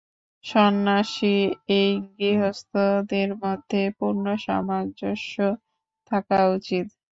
[0.45, 1.37] সন্ন্যাসী
[1.71, 1.81] ও
[2.11, 5.35] গৃহস্থদের মধ্যে পূর্ণ সামঞ্জস্য
[6.11, 6.85] থাকা উচিত।